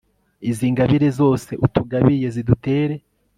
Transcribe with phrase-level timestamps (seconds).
[0.49, 2.95] izi ngabire zose utugabiye, zidutere